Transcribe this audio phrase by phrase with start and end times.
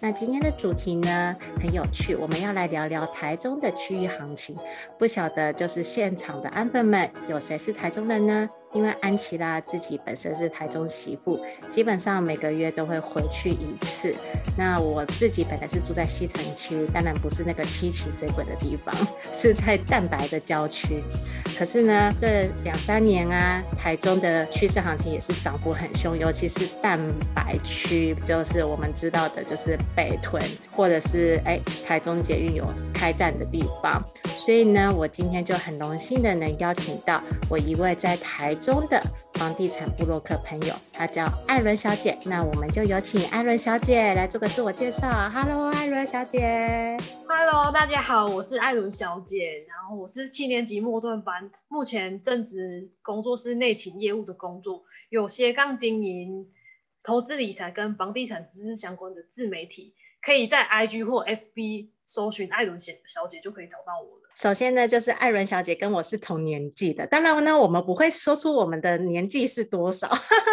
[0.00, 4.56] 那今天的主题呢，很有趣，我们要来聊聊台中的区域行情。
[4.96, 8.48] 不晓得就是现场的安粉们，有谁是台中人呢？
[8.74, 14.14] 因为安琪拉自己本身是台中媳妇，基本上每个月都会回去一次。
[14.56, 18.94] 那我自己本来是住在西屯区，当然不是那个七期最贵的地方，
[19.32, 21.02] 是在蛋白的郊区。
[21.58, 27.00] 可是呢，这两三年啊，台中的趋势行情也是涨幅很凶，尤其是蛋
[27.34, 34.02] 白区，就是我们知道的，就是北屯或者是哎台中捷运有开站的地方。
[34.48, 38.98] 所以呢，我今天就很荣幸的能邀请到我一位在台中的
[39.34, 42.18] 房地产部落客朋友，她叫艾伦小姐。
[42.24, 45.06] 那我们就有请艾伦小姐来做个自我介绍。
[45.28, 46.96] Hello，艾伦小姐。
[47.28, 49.66] Hello，大家好，我是艾伦小姐。
[49.68, 56.50] 然后我是七年级末段班，目前正职工作是内勤业务的工作，有斜杠经营
[57.02, 64.27] 投资理财跟房地产知识相关的自媒体，可以在 IG 或 FB 搜寻艾伦小小姐就可以找到我了。
[64.40, 70.08] 首先呢，就是艾伦小姐跟我是同年纪的，当然呢，我们不会说出我们的年纪是多少。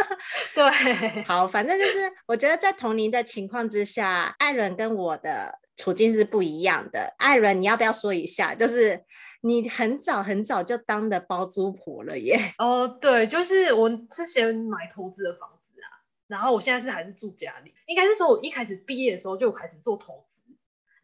[0.55, 7.14] 对，好，反正就是我觉得在同龄的情况之下，艾伦跟我的处境是不一样的。
[7.19, 8.55] 艾伦，你要不要说一下？
[8.55, 9.00] 就是
[9.42, 12.55] 你很早很早就当的包租婆了耶。
[12.58, 20.34] 哦，对，就是我之前买投资的房子啊，然后我现在是还是住家里，应该是说我一开始毕业的时候就开始做投资。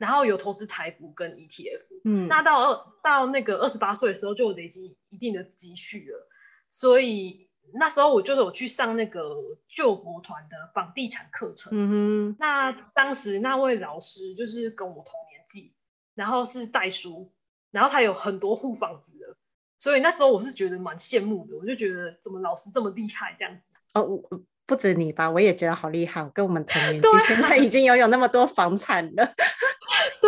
[0.02, 6.28] 然后有投资台股跟 ETF，嗯，那到二到那个二十八岁的时候就累积一定的积蓄了，
[6.72, 9.36] 所以那时候我就有去上那个
[9.67, 15.76] 救国团的房地产课程，嗯哼，那当时那位老师就是跟我同年纪，
[16.16, 17.32] 然后是代书，
[17.70, 19.38] 然后他有很多户房子的，
[19.78, 29.36] 所以那时候我是觉得蛮羡慕的，我就觉得怎么老师这么厉害这样子，哦，我不止你吧，我也觉得好厉害，跟我们同年纪，现在已经拥有那么多房产了。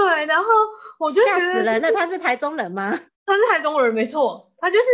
[0.10, 0.46] 对，然后
[1.00, 1.80] 我就吓死人了。
[1.80, 2.92] 那他是台中人吗？
[3.26, 4.52] 他是台中人，没错。
[4.58, 4.86] 他就是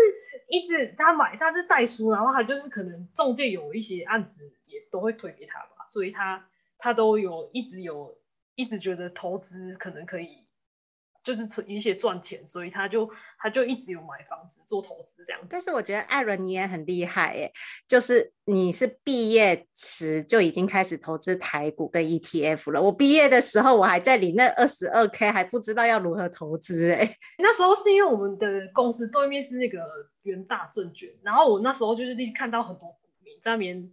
[0.49, 6.47] 一直他买，他是代书，然后他就是可能中介有一些案子也都会推给他吧，所以他
[6.77, 8.17] 他都有一直有
[8.55, 10.45] 一直觉得投资可能可以。
[11.29, 13.07] 就是存一些赚钱，所以他就
[13.37, 15.39] 他就一直有买房子做投资这样。
[15.47, 17.53] 但是我觉得艾伦你也很厉害耶，
[17.87, 22.81] 就是你是毕业时就已经开始投资台股跟 ETF 了。
[22.81, 27.15] 我毕业的时候我还在领那二十二 K，还不知道要如何投资哎。
[27.37, 29.79] 那时候是因为我们的公司对面是那个
[30.23, 33.91] 元大证券，然后我那时候就是看到很多股民在那边。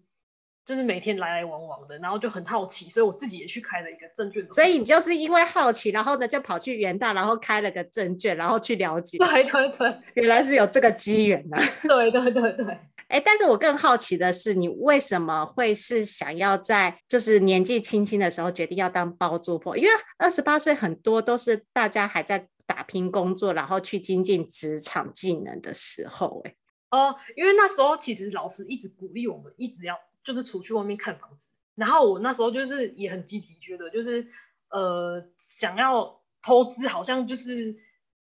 [0.67, 4.45] 就是每天来来往往的，然后就很好奇，所以我自己也去开了一个证券。
[4.53, 9.17] 所以你就是因为好奇，然后呢就跑去元大，然后开了个证券，然后去了解。
[9.17, 11.57] 对对对，原来是有这个机缘 呢。
[11.85, 12.79] 对对对对。
[13.07, 19.77] 哎，但是我更好奇的是，你为什么会是想要在就是年纪轻轻的时候决定要当包租婆？
[19.77, 26.43] 因为二十八岁很多都是大家还在打拼工作，然后去精进职场技能的时候。
[26.45, 26.57] 哎，
[26.91, 29.97] 哦，因为那时候其实老师一直鼓励我们，一直要。
[30.27, 34.27] 就是出去外面看房子，然后我那时候就是也很积极，觉得就是
[34.69, 37.75] 呃想要投资，好像就是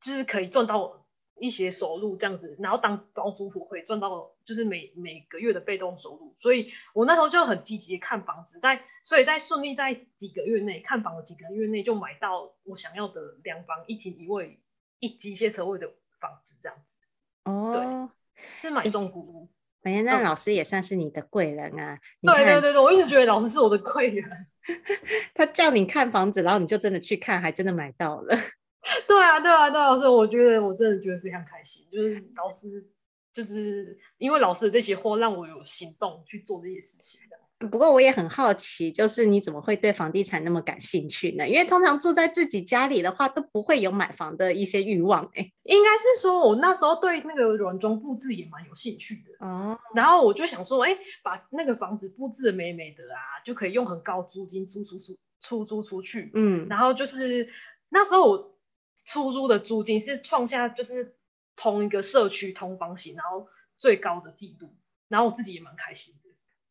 [0.02, 1.06] 就是可以赚到
[1.40, 14.60] 一些收入这样子，然后当包租婆可以赚到就是每每个月的被动收入，所以我那时候就很积极看房子，在所以在顺利在几个月内看房的几个月内就买到我想要的两房一厅一卫
[15.00, 16.98] 一机械车位的房子这样子。
[17.44, 19.50] 哦，对，是买中古屋。
[19.82, 22.00] 反正那老师也算是你的贵人啊！
[22.22, 24.48] 对对对对，我一直觉得老师是我的贵人。
[25.34, 28.38] 他叫你看房子，然后你就真的去看，还真的买到了。
[29.08, 32.88] 对啊，对啊，对啊，所以我觉得我真的觉得非常开心，就是老师，
[33.34, 37.20] 就是因为老师的这些货，让我有行动去做这些事情。
[37.68, 41.48] 不过我也很好奇，就是你怎么会对房地产那么感兴趣呢？
[41.48, 45.24] 因为通常住在自己家里的话，都不会有买房的一些欲望。
[45.36, 49.80] 哎，应该是说我那时候对那个软装布置也蛮有兴趣的哦。
[49.94, 56.32] 然后我就想说，哎，把那个房子布置的美美的啊，就可以用很高租金租出出出租出去。
[56.34, 57.50] 嗯，然后就是
[57.90, 58.58] 那时候我
[59.06, 61.16] 出租的租金是创下就是
[61.56, 63.48] 同一个社区同房型然后
[63.78, 64.76] 最高的记录，
[65.08, 66.21] 然后我自己也蛮开心的。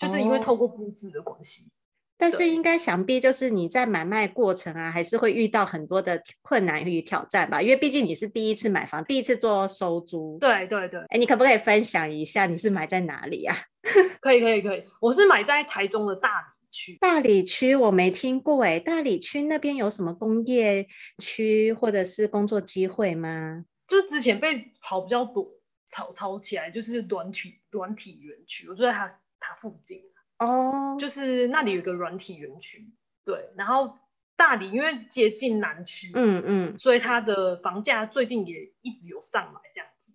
[0.01, 1.69] 就是因为透过布置的关系，
[2.17, 7.61] 但是应该想必就是你在买卖过程啊，还是会遇到很多的困难与挑战吧？
[7.61, 10.39] 因为毕竟你是第一次买房，第一次做收租。
[10.41, 11.01] 对对对。
[11.11, 13.55] 哎，你可不可以分享一下你是买在哪里啊？
[14.21, 16.97] 可以可以可以，我是买在台中的大理区。
[17.01, 20.87] 大理区我没听过哎，大理区那边有什么工业
[21.19, 23.65] 区或者是工作机会吗？
[23.87, 25.51] 就之前被炒比较多，
[25.87, 30.03] 炒炒起来就是软体软体园区，我觉得它它附近。
[30.39, 32.93] 哦，就是那里有一个软体园区，
[33.25, 33.95] 对，然后
[34.37, 40.15] 大理因为接近南区，嗯嗯，所以它的房价最近也一直有上来这样子，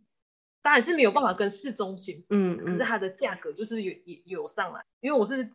[0.63, 5.47] 当然是没有办法跟市中心，嗯嗯，可是它的价格就是有也有上来，因为我是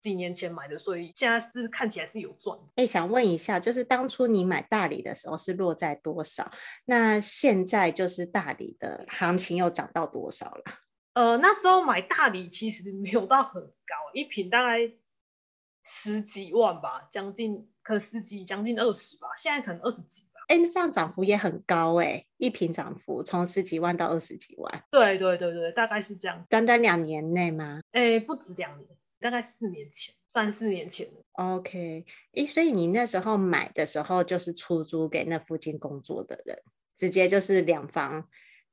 [0.00, 2.58] 几年前买的，所以现在是看起来是有赚。
[2.76, 6.50] 哎，想问一下，就是当初你买大理的时候是落在多少？
[6.86, 10.62] 那现在就是大理的行情又涨到多少了？
[11.16, 14.92] 呃，那时候买大理其实没有到很高，一瓶大概
[15.82, 20.42] 十几万吧，将近可能十几，将近二十吧，现在可能二十几吧。
[20.48, 24.84] 哎，那这样涨幅也很高哎，一瓶涨幅从十几万到二十几万。
[24.90, 26.44] 对对对对，大概是这样。
[26.50, 27.80] 短短两年内吗？
[27.92, 28.86] 哎，不止两年，
[29.18, 31.08] 大概四年前，三四年前。
[31.32, 32.04] OK，
[32.34, 36.62] 哎，所以你那时候买的时候就是出租给那附近工作的人，
[36.94, 38.28] 直接就是两房。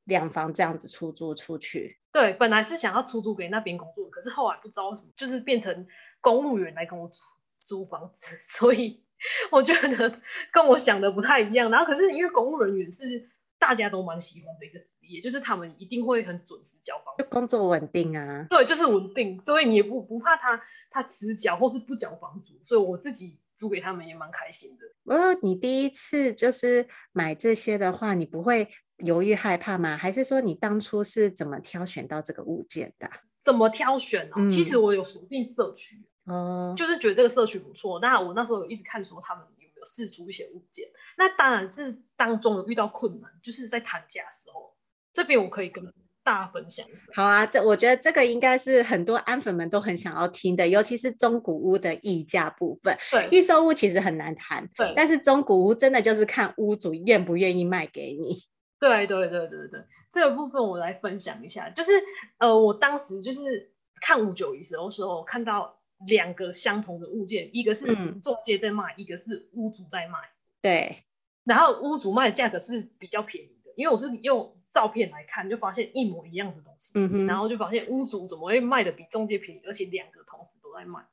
[0.05, 5.88] 两房这样子出租出去，对，本来是想要出租给那边工作，可是后来不知道为什么，就是变成
[6.19, 7.21] 公务员来跟我租
[7.57, 9.03] 租房子， 所以
[9.51, 10.19] 我觉得
[10.51, 11.71] 跟我想的不太一样。
[11.71, 18.45] 然后可是因为公务人员是大家都蛮喜欢的一个职业，就是他们一定会很准时交房，就工作稳定啊。
[18.50, 25.15] 对，就是稳定，所以你也不不怕他他迟缴或是不缴房租，所以我自己租给他们也蛮开心的。
[25.15, 28.67] 哦，你第一次就是买这些的话，你不会
[29.03, 29.97] 犹豫害怕吗？
[29.97, 33.09] 还是说你当初是怎么挑选到这个物件的？
[33.44, 34.39] 怎么挑选呢、啊？
[34.39, 38.00] 嗯、其实我有锁定社区哦，就是觉得这个社区不错。
[38.00, 40.88] 那我那时候有一直看说他们有没有释出一些物件。
[41.17, 44.73] 那当然是当中有遇到困难，就是在谈价的时候，
[45.13, 45.83] 这边我可以跟
[46.23, 46.88] 大家分享。
[47.13, 52.97] 好啊，这我觉得这个应该是很多安粉们都很想要听的，尤其是中古屋的议价部分。
[53.11, 58.38] 对，预售屋其实很难谈，对，但是中古屋真的就是看屋主愿不愿意卖给你。
[58.83, 61.94] 对对对对对，这个部分我来分享一下，就是
[62.38, 63.71] 呃，我当时就是
[64.01, 70.19] 看五九一的时候，看到两个相同的物件，一个是中介在卖，嗯、一个是屋主在卖。
[70.62, 71.06] 对，
[71.45, 81.06] 然后屋主卖的价格是比较便宜的，因为我是用照片来看，就发现一模一样的东西，嗯哼，然后就发现屋主怎么会卖的比中介便宜，而且两个同时都在卖，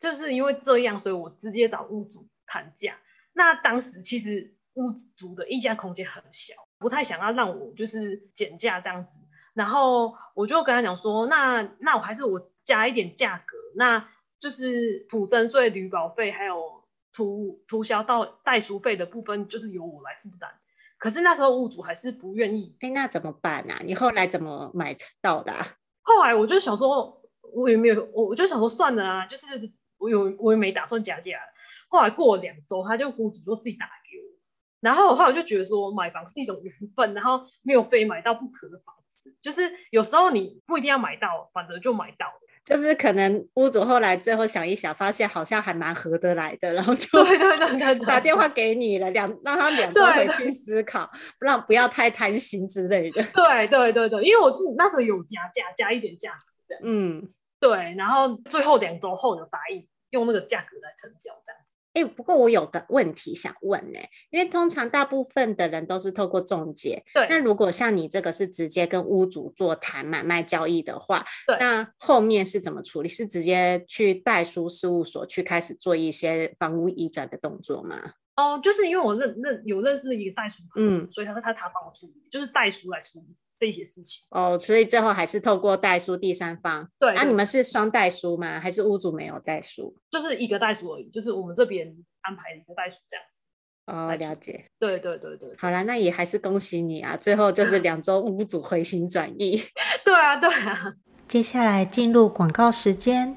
[0.00, 2.96] 就是因为这样，所以我直接找屋主谈价。
[3.34, 6.54] 那当时其实屋主的议价空间很小。
[6.78, 9.14] 不太想要让我就是减价这样子，
[9.54, 14.08] 然后我就跟他讲说，那那我还是我加一点价格，那
[14.38, 20.50] 就是土增税、旅保费还有涂涂销到代书费的部分，就是由我来负担。
[20.98, 23.80] 可是那时候屋主还是不愿意，哎，那怎么办啊？
[23.84, 25.76] 你后来怎么买到的啊？
[26.02, 31.38] 后来我就想说，我也没有，我我就想说算了啊，就是我有我也没打算加价。
[31.88, 34.25] 后来过了两周，他就屋主就自己打给我。
[34.80, 42.40] 然后后来我就觉得说，买房是一种缘分，然后没有非买到不可的房子，就是有时候你不一定要买到，反正就买到了。
[42.64, 47.08] 就是可能屋主后来最后想一想，发现好像还蛮合得来的，然后就
[48.04, 51.08] 打电话给你了，两让他两周回去思考，
[51.38, 53.22] 不让不要太贪心之类的。
[53.22, 56.80] 对对对对，因为我自己那时候有加价，加一点价格的。
[56.82, 57.28] 嗯，
[57.60, 61.60] 对，然后最后两周后的答应用那个价格来成交，这样。
[61.96, 63.98] 哎，不过我有个问题想问呢，
[64.28, 67.26] 因为通常大部分的人都是透过中介，对。
[67.30, 71.56] 那如果像你这个是直接跟屋主做谈买卖交易的话，对。
[71.58, 73.08] 那后面是怎么处理？
[73.08, 78.12] 是直接去代书事务所去开始做一些房屋移转的动作吗？
[78.36, 83.34] 哦，就是因为我认认有认识一个代书，嗯，所以他说他他帮我处理，就是代书来处理。
[83.58, 86.88] 这些事情哦，所以最后还是透过代书第三方。
[86.98, 88.60] 对，啊，你们是双代书吗？
[88.60, 89.96] 还是屋主没有代书？
[90.10, 93.42] 就是一个代书而已，就是我们这边安排一个代书这样子。
[93.86, 94.66] 哦，了解。
[94.78, 95.54] 对对对对。
[95.58, 97.16] 好啦，那也还是恭喜你啊！
[97.16, 99.62] 最后就 是两周屋主回心转意。
[100.04, 100.94] 对啊，对啊。
[101.28, 103.36] 接下来进入广告时间。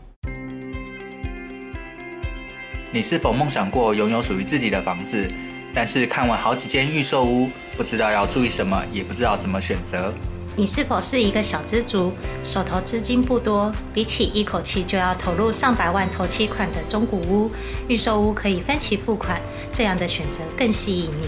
[2.92, 5.32] 你是否梦想过拥有属于自己的房子？
[5.74, 10.14] 但是看完好几间预售屋，不知道要注意什么，也不知道怎么选择。
[10.56, 12.12] 你是否是一个小资族，
[12.44, 13.72] 手头资金不多？
[13.94, 17.50] 比起一口气就要投入上百万头期款的中古屋，
[17.88, 19.40] 预售屋可以分期付款，
[19.72, 21.28] 这样的选择更吸引你。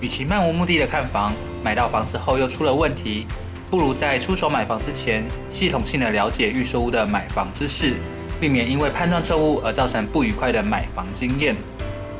[0.00, 3.26] 与其漫无目的的看房，买到房子后又出了问题，
[3.70, 7.96] 不如在出手买房之前，系统性的了解预售屋的买房知识。
[8.40, 11.54] 避免因为判断错误而造成不愉快的买房经验。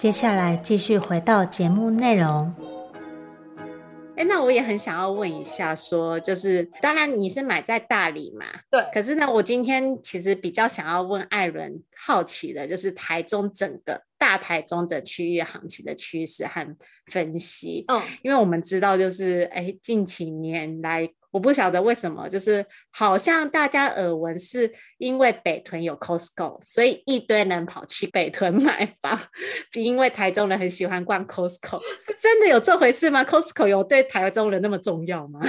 [0.00, 2.54] 接下来继续回到节目内容。
[4.16, 8.82] 哎，那我也很想要问一下，说就是，当然你是买在大理嘛，对。
[8.94, 16.74] 可是呢，我今天其实比较想要问艾伦，好奇的就是台中整个大台中的区域行情的趋势和
[17.12, 17.84] 分析。
[17.88, 21.10] 嗯，因为我们知道，就是哎，近几年来。
[21.30, 29.18] 我不晓得为什么，就是好像大家耳闻是因为北屯有 Costco，所以一堆人跑去北屯买房，
[29.74, 35.40] 因为台中人很喜欢逛 Costco，是真的有这回事吗？Costco 有对台中人那么重要吗？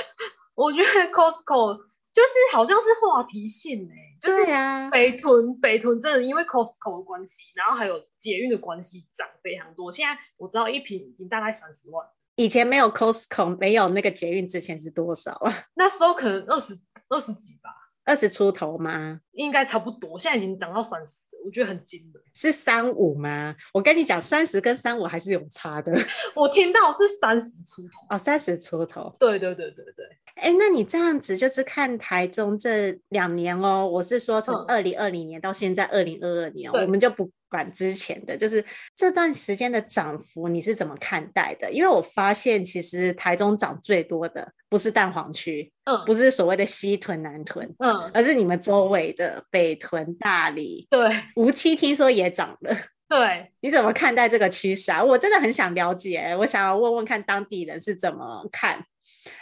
[0.54, 1.76] 我觉得 Costco
[2.14, 12.06] 就是好像是话题性哎，对呀，北屯北屯真的因为 Costco 的关系，然后还有捷运的关系涨非常多，现在我知道一坪已经大概三十万。
[12.36, 15.64] 以前没有 Costco，没有那个捷运之前是多少啊？
[15.74, 16.78] 那时候可能二十
[17.08, 17.70] 二十几吧，
[18.06, 19.20] 二十出头吗？
[19.32, 22.22] 应该差不多，现在已经涨到三十，我觉得很惊人。
[22.32, 23.54] 是三五吗？
[23.74, 25.92] 我跟你讲，三十跟三五还是有差的。
[26.34, 29.14] 我听到是三十出头哦，三十出头。
[29.18, 30.06] 对对对对对。
[30.36, 37.30] 哎，那你这样子就是看台中这两年哦，我是说从二零二零年到现在二零二二年，哦，我们就不。
[37.48, 38.62] 管之前的就是
[38.96, 41.70] 这段时间的涨幅，你是怎么看待的？
[41.70, 52.76] 因为我发现其实台中涨最多的不是蛋黄区，嗯，不是所谓的西屯、南屯，嗯，而是你们周围的北屯、大理，对，无期听说也涨了，
[53.08, 55.02] 对，你怎么看待这个趋势啊？
[55.02, 58.84] 我真的很想了解，我想要问问看当地人是怎么看，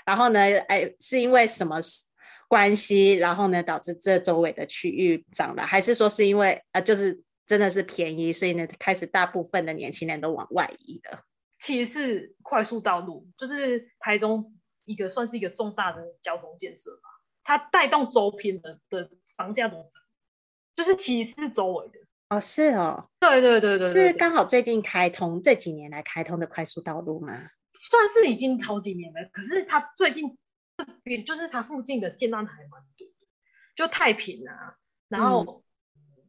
[0.05, 1.77] 然后呢，哎，是因为什么
[2.49, 7.23] 关系，然后呢导致这周围的区域涨了，还是说是因为啊，就是？
[7.47, 11.21] 真的是便宜，所以呢，开始大部分的年轻人都往外移了。
[11.59, 17.09] 其实是快速道路，就是台中一个算是一个重大的交通建设吧，
[17.43, 20.03] 它带动周边的的房价都涨，
[20.77, 21.99] 就是其实是周围的。
[22.29, 27.51] 哦，是哦，对对对对，是刚好最近开通这几年来开通的快速道路吗？
[27.73, 30.39] 算是已经好几年了，可是它最近
[30.77, 33.07] 这边就是它附近的建案还蛮多，
[33.75, 34.77] 就太平啊，
[35.09, 35.45] 然后。
[35.45, 35.61] 嗯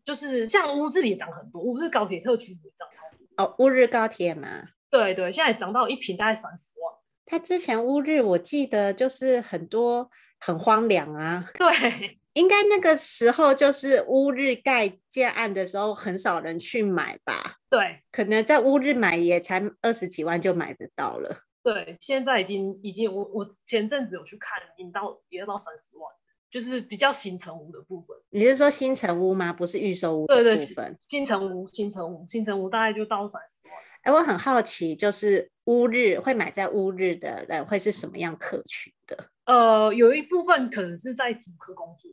[0.05, 3.55] 就是像乌日也涨很多，乌日高铁特区也涨超多哦。
[3.57, 6.94] 乌日高铁嘛，对对，现在涨到一平大概三十万。
[7.25, 17.55] 他之前乌日我记得就是很多很荒凉啊，对，应该那个时候就是乌日盖建案的时候，很少人去买吧？
[17.69, 21.39] 对，可能在乌日买也才二十几万就买得到了。
[21.63, 26.11] 对，现在已经已经我我前阵子有去看，已经到也要到三十万，
[26.51, 28.15] 就是比较新城屋的部分。
[28.29, 29.51] 你是说新城屋吗？
[29.51, 30.53] 不是预售屋的部分？
[30.53, 33.75] 对对，新城屋，新城屋，新城屋大概就到三十万。
[34.05, 39.17] 哎，我很好奇，就是乌日会买在乌日的人会是什么样客群的？
[39.45, 42.11] 呃，有一部分可能是在竹科工作，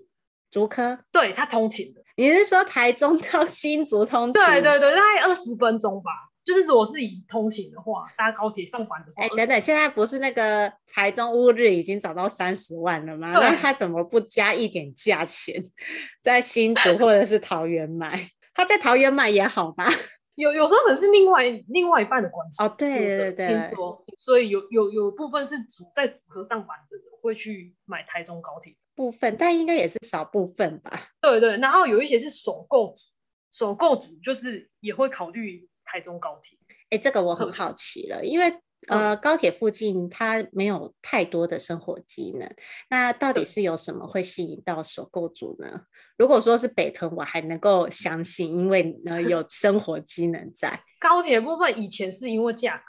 [0.51, 2.01] 竹科，对，他通勤的。
[2.17, 4.33] 你是说台中到新竹通勤？
[4.33, 6.11] 对对对，大概二十分钟吧。
[6.43, 13.33] 就是如果是以通勤的话，搭高铁上班的话，哎，等等，现在不是那个台中乌日已经涨到三十万了吗？
[13.35, 15.63] 那他怎么不加一点价钱，
[16.25, 18.31] 在新竹或者是桃园买？
[18.55, 19.87] 他在桃园买也好吧？
[20.35, 31.09] 有有时候可能是另外另外一半的关系哦，对对对，听说，所以有有有部分是组在组合上班的人会去买台中高铁部分，但应该也是少部分吧？
[31.21, 33.09] 对对，然后有一些是首购组，
[33.53, 35.69] 首购组就是也会考虑。
[35.85, 36.57] 台中高铁，
[36.89, 38.51] 哎，这个我很好奇了，因为
[38.87, 42.49] 呃，高铁附近它没有太多的生活机能，
[42.89, 45.83] 那到底是有什么会吸引到首购族呢？
[46.17, 50.83] 如果说是北屯，我还能够相信，因为呢有生活机能在。
[50.99, 52.85] 高铁部分以前是因为价格，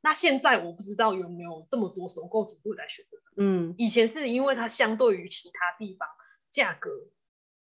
[0.00, 3.18] 那现在我不知道有没有这么多首购族会来选择。
[3.36, 6.08] 嗯，以前是因为它相对于其他地方
[6.50, 6.90] 价格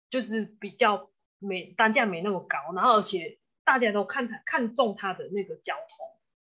[0.10, 1.10] 就是比较
[1.40, 3.40] 没单价没那么高，然后而且。
[3.68, 6.08] 大家都看他看中它的那个交通，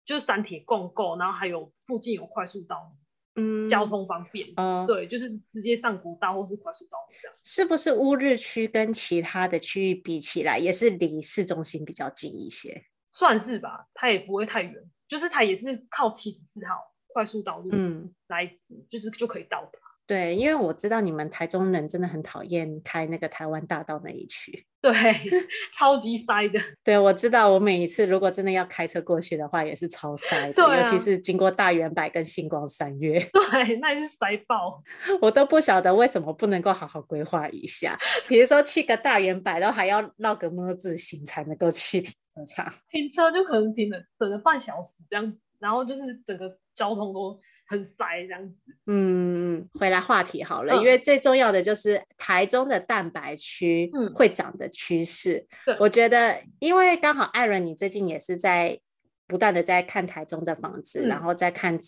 [0.05, 2.97] 就是三铁共构，然后还有附近有快速道路，
[3.37, 7.37] 嗯，交通方便，嗯，对，就是直接上国道或是快速道路这样。
[7.43, 12.85] 是不是乌日区跟其他的区域比起来，也是离市中心比较近一些？
[13.13, 14.75] 算是吧，它也不会太远，
[15.09, 16.75] 就是它也是靠七十四号
[17.09, 19.79] 快速道路，嗯，来就是就可以到的。
[20.07, 24.93] 对，因为我知道你们台中人真的很讨厌开那个台湾大道那一区，对，
[25.73, 26.61] 超级塞的。
[26.85, 34.83] 对，我知道，我每一次如果真的要开车过去的话，也是超塞的，尤其是经过大圆柏跟星光三月，对，那也是塞爆。
[35.23, 47.41] 我都不晓得为什么不能够好好规划一下，比如说去个大圆柏，然后还要绕个么字形才能够去停车场，停车就可能停了等了半小时这样，然后就是整个交通都。
[47.67, 47.97] 很塞
[48.27, 48.55] 这样子，
[48.87, 55.47] 嗯，回来话题好了，嗯、因为最重要的就是台中的蛋白区会涨的趋势。
[55.67, 58.79] 嗯、我觉得，因为刚好艾伦，你最近也是在
[59.27, 61.79] 不断的在看台中的房子，嗯、然后再看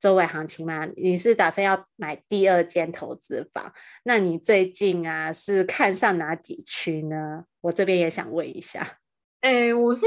[0.00, 0.88] 周围行情嘛。
[0.96, 3.72] 你是打算要买第二间投资房？
[4.04, 7.44] 那你最近啊是看上哪几区呢？
[7.60, 8.98] 我这边也想问一下。
[9.42, 10.06] 哎、欸，我是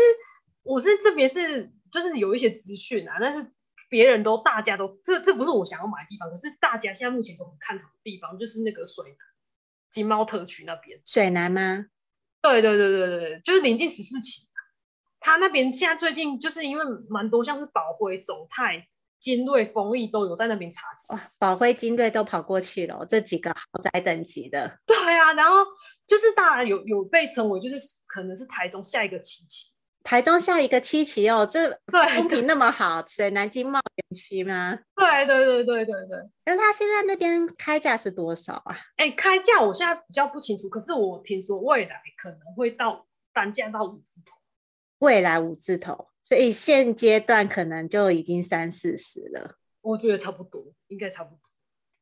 [0.63, 3.45] 我是这边是就是有一些资讯啊，但是。
[3.93, 9.17] 别人都，大家都，这这不是我想要买的地方，可是大家现在目前都很看好的地方，就是那个水南
[9.91, 10.99] 金猫特区那边。
[11.05, 11.85] 水南吗？
[12.41, 14.47] 对对对对对，就是临近十四期，
[15.19, 18.87] 他那边现在最近就是因为蛮多，像是宝辉、总泰、
[19.19, 21.13] 金瑞、丰益都有在那边查起。
[21.13, 24.79] 哇，宝辉、金瑞都跑过去了，这几个豪宅等级的。
[24.87, 25.63] 对啊，然后
[26.07, 27.77] 就是大家有有被称为就是
[28.07, 29.71] 可能是台中下一个七期。
[30.03, 31.79] 台中下一个七期哦，这
[32.15, 34.77] 风评那么好，水南经贸园区吗？
[34.95, 36.29] 对对对对对对。
[36.45, 38.77] 那他现在那边开价是多少啊？
[38.97, 44.37] 哎，开价我现在比较不清楚，可是我听说未来可能会到单价到五字头。
[44.99, 49.55] 未来五字头，所以现阶段可能就已经三四十了。
[49.81, 51.39] 我觉得差不多，应该差不多。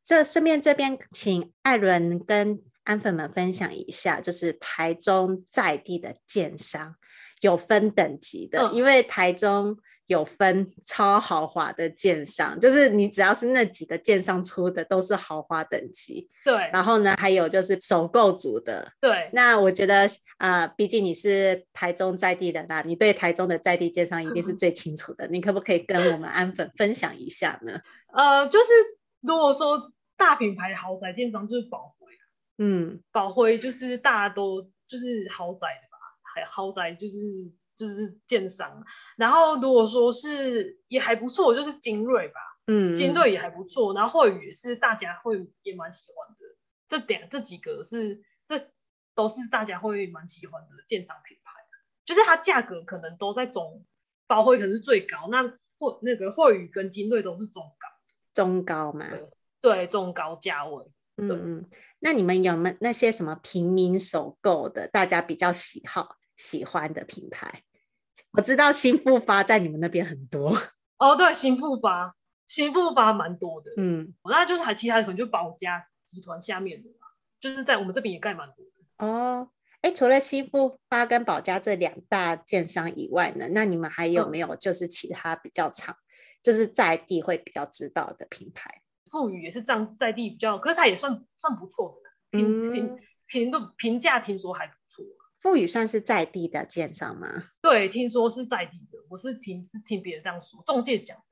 [0.04, 6.96] 这顺便这边请艾伦跟安粉们分享一下，就是台中在地的建商。
[7.42, 9.78] 有分等级的，嗯、因为台中
[10.08, 16.30] 有分超豪华的建商，就是你只要是那几个建商出的都是豪华等级。
[16.44, 18.92] 对，然后呢，还有就是首购族的。
[19.00, 20.06] 对，那我觉得
[20.38, 25.26] 啊、呃，毕竟你是台中在地人啊，你对台中的在地建商一定是最清楚的。
[25.28, 27.80] 嗯、你可不可以跟我们安粉分享一下呢？
[28.14, 28.66] 呃，就是
[29.22, 32.08] 如果说大品牌豪宅建商就是宝辉，
[32.58, 35.91] 嗯，宝辉就是大家都就是豪宅的。
[36.34, 37.18] 还豪宅就是
[37.76, 38.84] 就是建商，
[39.16, 46.46] 然后如果说是也还不错，就是精锐吧，嗯，精锐也还不错，然后惠宇也是大家会也蛮喜欢的，
[46.88, 48.70] 这点这几个是这
[49.16, 51.52] 都是大家会蛮喜欢的建商品牌，
[52.06, 53.84] 就是它价格可能都在中，
[54.28, 55.44] 包辉可能是最高，那
[55.80, 57.88] 或那个惠宇跟精锐都是中高，
[58.34, 59.30] 中高嘛，对，
[59.62, 61.30] 对中高价位，对。
[61.30, 61.66] 嗯，
[62.00, 66.18] 那你们有没有那些什么平民首购的，大家比较喜好？
[66.42, 67.62] 喜欢的品牌，
[68.32, 70.58] 我知道新复发在你们那边很多
[70.98, 71.16] 哦。
[71.16, 72.16] 对，新复发，
[72.48, 73.72] 新复发蛮多的。
[73.78, 77.08] 嗯，那就是还其他的可能就保家集团下面的嘛，
[77.40, 79.06] 就是在我们这边也盖蛮多的。
[79.06, 79.52] 哦，
[79.82, 85.96] 哎，除了新复发跟保家这两大建商以外呢，那你们还有没有就是其他比较常
[86.42, 88.82] 就是在地会比较知道的品牌。
[89.12, 95.06] 富宇也是这样在地比较，可是它也算算不错的，评评评论评价听说还不错。
[95.42, 97.44] 富宇算是在地的建商吗？
[97.62, 101.24] 对，听说是在地的，我是听是听别人这样说，中介讲的。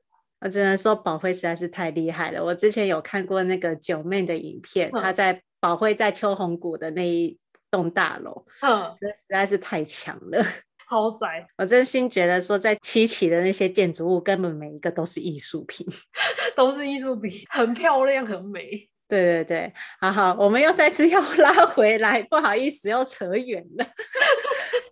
[0.42, 2.44] 我只能说宝辉实在是太厉害了。
[2.44, 7.38] 我之前有看过那个九妹的影片，她、嗯、在宝辉在秋红谷的那一
[7.70, 10.42] 栋大楼，嗯，这实在是太强了。
[10.88, 15.86] 豪宅，我真心觉得说，在七期的那些建筑物，根本每一个都是艺术品，
[16.58, 18.89] 都是艺术品，很漂亮，很美。
[19.10, 23.86] 对对对，好好，我们又再次 要拉回来，不好意思，又扯远了。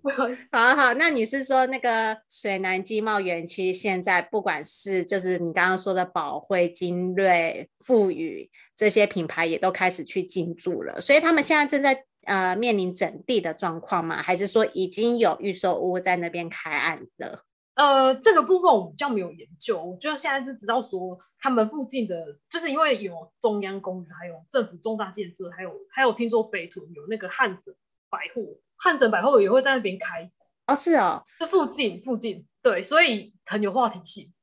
[0.52, 12.04] 好好，那你是说那个水南经贸园区现在不管是就是你刚刚说的宝辉、精锐、富宇这些品牌也都开始去进驻了，所以他们现在正在。
[12.28, 14.22] 呃，面临整地的状况吗？
[14.22, 17.46] 还是说已经有预售屋在那边开案了？
[17.76, 27.76] 呃，这个部分我比较没有研究，我就现在就知道说，他们附近的，就是因为有中央公园，还有政府重大建设，还有还有听说北屯有那个汉神
[28.10, 30.32] 百货，汉神百货也会在那边开。
[30.66, 34.34] 哦，是哦，这附近附近，对，所以很有话题性。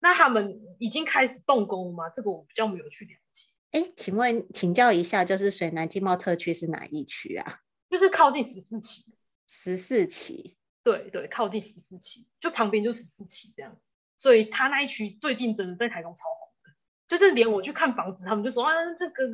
[0.00, 2.08] 那他们已经开始动工了吗？
[2.10, 3.48] 这个我比较没有去了解。
[3.72, 7.60] 哎，请问请教一下，就是水南经贸特区是哪一区啊？
[7.90, 9.04] 就是靠近十四期。
[9.46, 13.76] 十四期，对对，靠近十四期，就旁边就十四期这样。
[14.18, 16.76] 所以他那一区最近真的在台中超红的，
[17.06, 19.28] 就是连我去看房子，他们就说啊，这个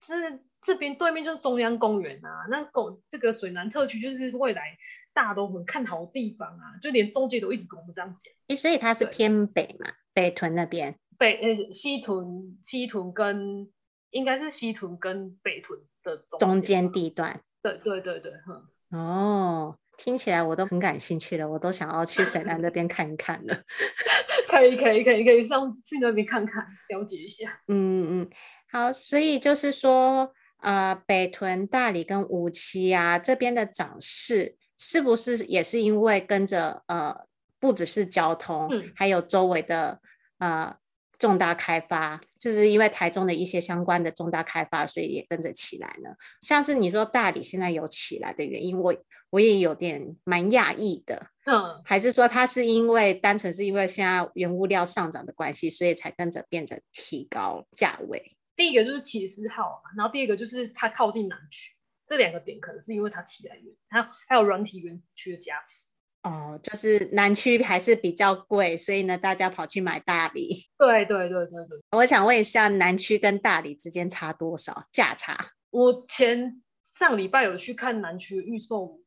[0.00, 4.76] 就是这边对面就是中央公园啊，那狗这个水南特区就是未来
[5.12, 8.32] 大家都很看好的地方啊，就连中介都一直跟我们这样讲。
[8.48, 10.96] 哎，所以它是偏北嘛，北屯那边。
[11.18, 13.70] 北呃西屯西屯跟
[14.10, 17.40] 应该是西屯跟北屯的中间地段。
[17.62, 18.66] 对对对对，哼。
[18.98, 23.62] 哦，听起来我都很感兴趣了，我都想要去水南那边看一看了。
[24.48, 27.60] 可以可以可以可以上去那边看看，了解一下。
[27.68, 28.30] 嗯嗯，
[28.70, 37.14] 好，所以就是说，呃，北屯、大理跟无期啊这边的涨势，是不是也是因为跟着呃，
[37.60, 40.00] 不只是交通，嗯、还有周围的
[40.38, 40.76] 呃。
[41.18, 46.10] 重大开发，就是因为台中的一些相关的重大开发，所以也跟着起来呢。
[46.40, 48.92] 像是你说大理现在有起来的原因，我
[49.32, 51.28] 我也有点蛮讶异的。
[51.46, 58.36] 嗯，还是说它是因为单纯是因为现在原物料上涨的关系，所以才跟着变成提高价位。
[58.54, 61.74] 第一个就是起司号，然后第二个就是它靠近南区，
[62.06, 65.88] 这两个点可能是因为它起来源，还有还有软体园区的加持。
[66.22, 70.66] 哦，就是南区还是比较贵，所以呢，大家跑去买大理。
[70.78, 71.80] 对对对对对。
[71.90, 75.52] 我想问一下，南区跟大理之间差多少价差？
[75.70, 76.62] 我前
[76.96, 79.00] 上礼拜有去看南区的预售，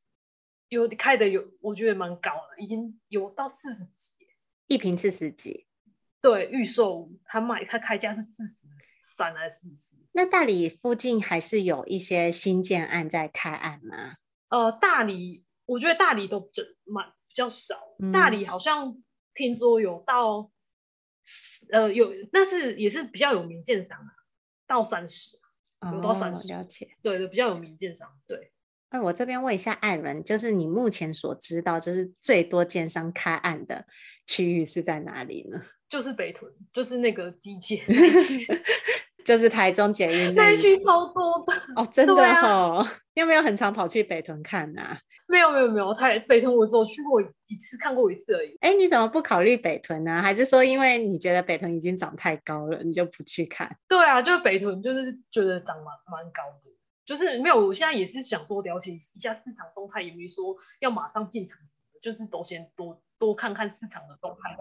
[0.70, 4.14] 有开的有，我觉得蛮高的，已经有到四十几，
[4.68, 5.68] 一瓶四十几。
[6.22, 8.54] 对，预售他卖他开价是四十
[9.18, 9.96] 三还是四十？
[10.12, 14.16] 那大理附近还是有一些新建案在开案吗？
[14.50, 15.44] 呃，大理。
[15.68, 19.02] 我觉得大理都比较蛮比较少，嗯，大理好像
[19.34, 20.52] 听说有到，
[21.72, 24.14] 呃，有那是也是比较有名建商啊，
[24.68, 25.40] 到三十，
[25.92, 28.54] 有到三十，了解，对对，比较有名建商，对。
[28.90, 33.86] 哎，我这边问一下艾伦，就是你目前所知道，就是最多建商开案的
[34.26, 35.62] 区域是在哪里呢？
[35.90, 37.82] 就是北屯，就是那个机械。
[39.26, 45.00] 就是台中捷运那区超多的哦，真的哦， 啊、有没有很常跑去北屯看呐、啊？
[45.28, 48.56] 没有没有没有，台北屯我只有去过一次，看过一次而已。
[48.62, 50.22] 哎，你怎么不考虑北屯呢？
[50.22, 53.76] 还是说因为你觉得北屯已经涨太高了，你就不去看？
[53.88, 56.70] 对啊，就是北屯就是觉得涨蛮蛮高的，
[57.06, 57.68] 就是没有。
[57.68, 61.58] 我现在也是想说了解一下市场动态，也没说要马上进场
[62.02, 64.58] 就是都先多多看看市场的动态。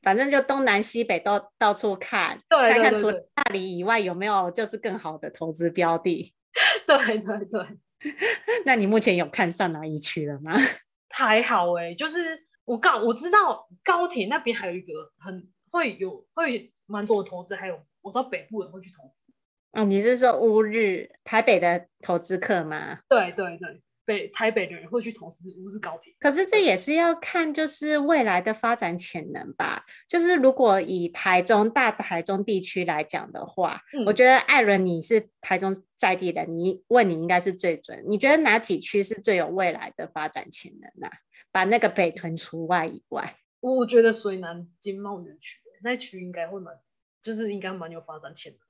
[0.00, 6.32] 反正就东南西北都到处看，对，看看除了大理以外有没有就是更好的投资标的。
[6.86, 7.78] 对对对，
[8.64, 10.52] 那你目前有看上哪一区了吗？
[11.10, 19.24] 还好哎、欸，就是我告我知道高铁那边还有一个很会有会蛮多的投资，还有我知道北部人会去投资。
[19.72, 23.00] 哦，你是说乌日台北的投资客吗？
[23.08, 23.82] 对对对。
[24.04, 29.84] 北台北的人会去投资乌日高铁，可是这也是要看就是未来的发展潜能吧。
[30.08, 38.02] 就是如果以台中大台中地区来讲的话，嗯，我觉得艾伦你是台中在地人，你问你应该是最准。
[38.08, 41.10] 你觉得哪几区是最有未来的发展潜能呢？
[41.52, 46.74] 把那个北屯除外以外，我觉得水南经贸园区那区应该会蛮，
[47.22, 48.60] 就是应该蛮有发展潜能。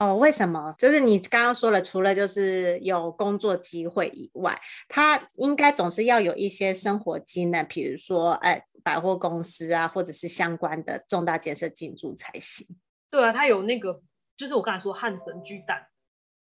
[0.00, 0.74] 哦，为什么？
[0.78, 4.58] 就是你刚刚说了，除了就是有工作机会以外，
[4.88, 12.66] 他应该总是要有一些生活机能，比如说，哎，百货公司啊，或者是相关的重大建设进驻才行。
[13.10, 14.00] 对啊，它有那个，
[14.38, 15.88] 就是我刚才说汉神巨蛋，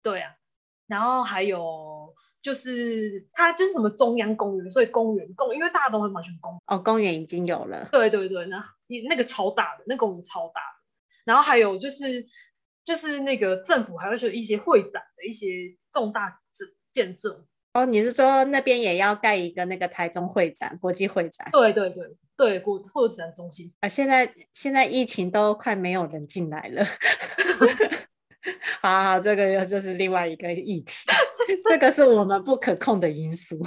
[0.04, 0.36] 对啊，
[0.86, 7.90] 然后还有就是它就是什么中央公园，所以公园公，因为大家都很喜欢公园哦，公园已经有了。
[7.92, 8.64] 对对对，那
[9.10, 12.28] 那个超大的，那个公园超大的，然后还有就是
[12.90, 15.46] 就是那个政府还会说一些会展的一些
[15.94, 16.40] 重大
[16.92, 17.46] 建设。
[17.74, 21.48] 哦，你是说那边也要盖一个那个台中会展国际会展？
[21.52, 22.04] 对对对
[22.36, 23.88] 对，国会展中心啊。
[23.88, 26.84] 现在现在疫情都快没有人进来了。
[28.82, 31.06] 好好，这个又就是另外一个议题，
[31.70, 33.64] 这个是我们不可控的因素。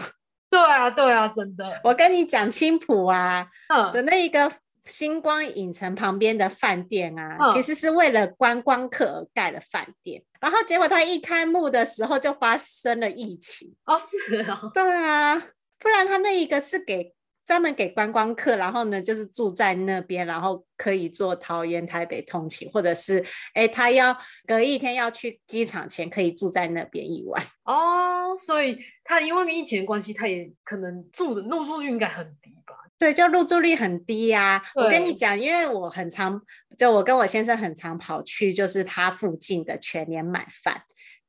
[0.50, 1.80] 对啊对啊，真的。
[1.84, 4.50] 我跟你讲，青浦啊，嗯，的那一个。
[4.84, 13.74] 星光影城旁边的饭店啊，哦、其实是为了观光客而盖的饭店，然后结果它一开幕的时候就发生了疫情。
[13.84, 15.38] 哦，是啊、哦， 对啊，
[15.78, 17.14] 不然它那一个是给
[17.44, 24.16] 专门给观光客，然后呢就是住在那边，然后可以坐桃园台北通勤，或者是哎他要
[24.46, 27.44] 隔一天要去机场前可以住在那边一晚。
[27.64, 32.74] 哦，所以他因为疫情的关系，他也可能住的入住率应该很低吧。
[33.02, 34.62] 对，就入住率很低呀、啊。
[34.76, 36.40] 我跟你讲，因为我很常，
[36.78, 40.82] 就我跟我先生很常跑去，就是他附近的全联买饭，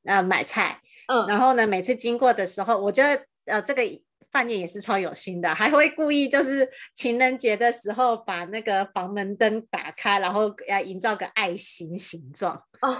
[0.04, 0.78] 呃，买菜。
[1.08, 1.26] 嗯。
[1.26, 3.82] 然后呢，每次经过的时候，我觉得呃，这个
[4.30, 12.54] 饭店也是超有心的，还会故意就是情人节的时候把那个房门灯打开，然后要营造个爱心形状。
[12.82, 12.98] 哦。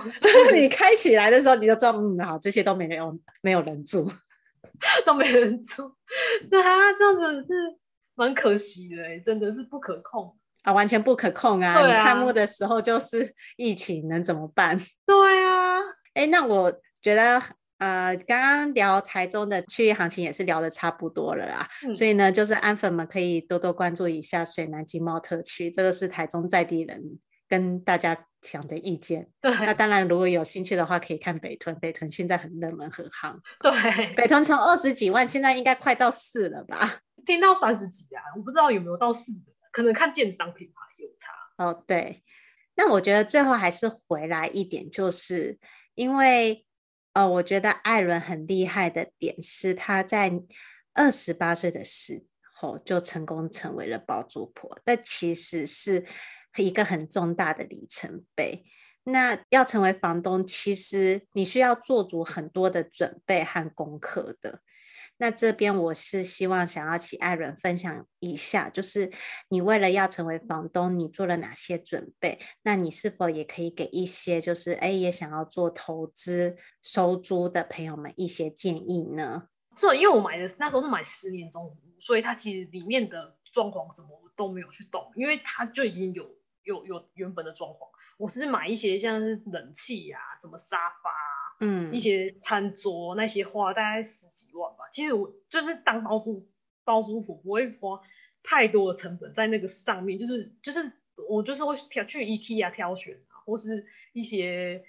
[0.52, 4.10] 你开起来的时候，你就知道，嗯，好，这些都没有没有人住，
[5.06, 5.94] 都没人住。
[6.50, 7.78] 对啊，这样子是。
[8.14, 11.72] 蛮可惜的、欸，真的是不可控啊，完全不可控啊！
[11.72, 14.78] 啊你开幕的时候就是 疫情，能怎么办？
[15.06, 15.80] 对啊，
[16.14, 16.72] 哎，那我
[17.02, 17.42] 觉得
[17.78, 29.28] 呃，刚刚聊台中的区域行情也是聊的差不多了啦，嗯、所以呢，就是安粉们可以多多关注一下水南经贸特区，这个是台中在地人跟大家讲的意见。
[29.42, 33.36] 对，那当然如果有兴趣的话，可以看北屯，北屯现在很热门，很夯。
[33.60, 37.00] 对，北屯从二十几万，现在应该快到四了吧？
[37.24, 41.32] 听到三十几啊，我不知道有没有到四的，可能看建商品牌有差。
[41.56, 42.22] 哦，对，
[42.74, 45.58] 那我觉得最后还是回来一点，就是
[45.94, 46.66] 因为，
[47.12, 50.32] 呃，我觉得艾伦很厉害的点是他在
[50.92, 56.04] 二十八岁的时候就成功成为了包租婆，这其实是
[56.56, 58.64] 一个很重大的里程碑。
[59.04, 64.60] 那要成为房东，其实你需要做足很多的准备和功课的。
[65.16, 69.12] 那这边我是希望想要请艾伦分享一下，就是
[69.48, 72.38] 你为了要成为房东，你做了哪些准备？
[72.62, 79.48] 那你是否也可以给一些就是哎也想要做投资收租的朋友们一些建议呢？
[79.76, 86.28] 是因为我买的那时候是买十年中古屋，所以它其实里面的装潢什么我都没有去动，因为它就已经有
[86.62, 87.78] 有有原本的装潢。
[88.16, 91.33] 我是买一些像是冷气呀、啊，什么沙发、啊。
[91.66, 94.84] 嗯，一些餐桌那些花大概十几万吧。
[94.92, 96.46] 其实我就是当包租
[96.84, 98.02] 包租婆不会花
[98.42, 100.92] 太多的成本在那个上面，就是就是
[101.28, 104.84] 我就是会挑去 IKEA 挑选啊，或是一些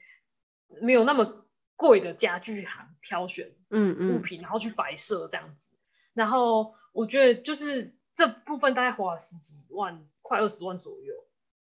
[0.82, 1.46] 没有那么
[1.78, 5.72] 贵的家具行挑选，嗯嗯，物品然后去摆设这样子。
[6.14, 11.14] 然后我觉得就是这部分大概花了十几万，快二十万左右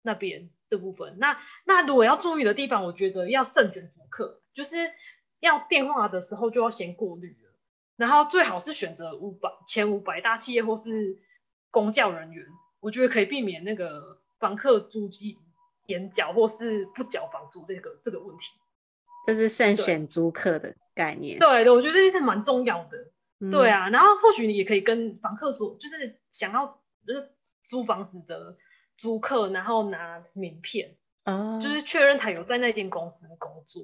[0.02, 1.18] 那边这部分。
[1.20, 4.40] 那那如果要注意的地方，我觉得要慎选租客。
[4.54, 4.78] 就是
[5.40, 7.52] 要电话的时候就要先过滤了，
[7.96, 11.20] 然后最好是选择五百前五百大企业或是
[11.72, 12.46] 公教人员，
[12.80, 15.38] 我觉得可以避免那个房客租金
[15.88, 18.46] 延缴或是不缴房租这个这个问题。
[19.26, 21.40] 这是慎选租客的概念。
[21.40, 22.98] 对对，我觉得这是蛮重要的。
[23.40, 27.32] 嗯、对啊，然后或许你也可以跟房客说，就是想要就是
[27.66, 28.58] 租房子的
[28.98, 33.84] 租客，然后拿名片，哦，就是确认他有在那间公司工作。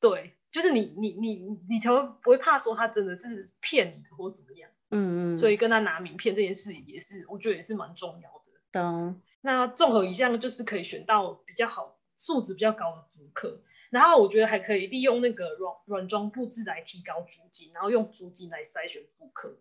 [0.00, 1.36] 对，就是你你你
[1.68, 8.52] 你才会不会怕说他真的是骗你或怎么样，嗯嗯，所以跟他拿名片这件事也是，我觉得也是蛮重要的。
[8.72, 9.20] 懂。
[9.40, 19.56] 那综合一项就是可以选到比较好、素质比较高的租客，然后我觉得还可以利用那个软软装布置来提高租金，然后用租金来筛选租客。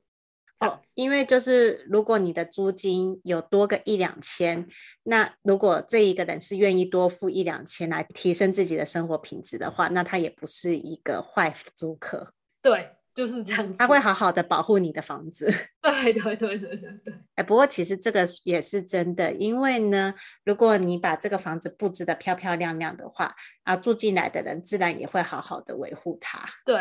[0.59, 4.65] 哦，因为就是如果你的租金有多个一两千，
[5.03, 12.31] 那如果这一个人是愿意多付一两千来提升自己的生活品质的话，那他也不是一个坏租客。
[12.61, 13.75] 对，就是这样子。
[13.77, 15.53] 他会好好的保护你的房子。
[15.83, 17.13] 对对对对对对。
[17.35, 20.15] 哎，不过其实这个也是真的，因为呢，
[20.45, 26.39] 如果你把这个房子布置的漂漂亮亮的话，啊，住进来的人自然也会好好的维护它。
[26.63, 26.77] 对，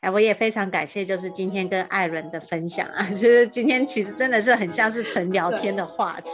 [0.00, 6.30] 哎，我也非常感谢，就是今天跟艾伦的分享啊，就是今天其实真的是很像是纯聊天的话题，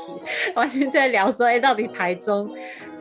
[0.57, 2.51] 完全在聊说，哎，到底台中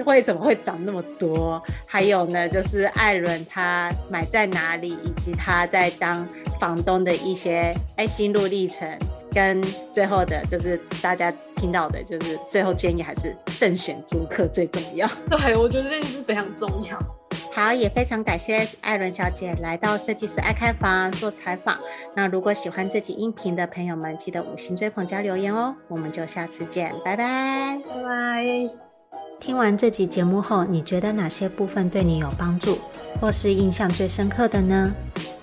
[0.05, 1.63] 为什么会涨那么多？
[1.87, 6.27] 还有呢，就是艾伦他买在哪里，以及他在当
[6.61, 8.87] 房东的一些哎心路历程。
[9.33, 15.07] 跟最后的，就是大家听到的，就是最后建议还是慎选租客最重要。
[15.31, 17.01] 对，我觉得这件事非常重要。
[17.53, 21.79] 好，也非常感谢艾伦小姐来到设计师爱开房做采访。
[22.13, 25.73] 那如果喜欢这集音频的朋友们，记得五星追捧加留言哦。
[25.87, 28.45] 我们就下次见，拜拜，拜拜。
[29.39, 32.77] 听完这集节目后，你觉得哪些部分对你有帮助，
[33.21, 34.93] 或是印象最深刻的呢？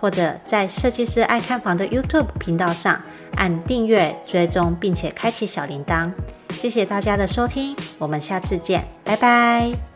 [0.00, 3.00] 或者在设计师爱看房的 YouTube 频道上。
[3.36, 6.10] 按订阅、追踪，并且开启小铃铛。
[6.50, 9.89] 谢谢大家的收听，我们下次见，拜拜。